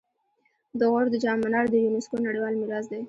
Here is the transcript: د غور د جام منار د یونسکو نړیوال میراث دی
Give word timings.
د 0.79 0.81
غور 0.91 1.05
د 1.11 1.15
جام 1.23 1.37
منار 1.45 1.65
د 1.69 1.75
یونسکو 1.85 2.15
نړیوال 2.25 2.53
میراث 2.59 2.85
دی 2.89 2.99